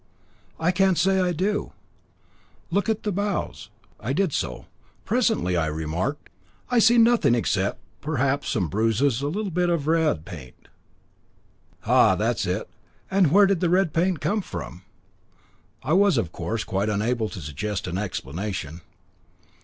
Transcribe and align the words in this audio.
"Can't 0.73 0.97
say 0.97 1.19
I 1.21 1.31
do." 1.31 1.73
"Look 2.71 2.89
at 2.89 3.03
the 3.03 3.11
bows." 3.11 3.69
I 3.99 4.13
did 4.13 4.33
so. 4.33 4.65
Presently 5.05 5.55
I 5.55 5.67
remarked: 5.67 6.31
"I 6.71 6.79
see 6.79 6.97
nothing 6.97 7.35
except, 7.35 7.79
perhaps, 8.01 8.49
some 8.49 8.67
bruises, 8.67 9.21
and 9.21 9.31
a 9.31 9.37
little 9.37 9.51
bit 9.51 9.69
of 9.69 9.85
red 9.85 10.25
paint." 10.25 10.69
"Ah! 11.85 12.15
that's 12.15 12.47
it, 12.47 12.67
and 13.11 13.31
where 13.31 13.45
did 13.45 13.59
the 13.59 13.69
red 13.69 13.93
paint 13.93 14.21
come 14.21 14.41
from?" 14.41 14.81
I 15.83 15.93
was, 15.93 16.17
of 16.17 16.31
course, 16.31 16.63
quite 16.63 16.89
unable 16.89 17.29
to 17.29 17.39
suggest 17.39 17.85
an 17.85 17.99
explanation. 17.99 18.81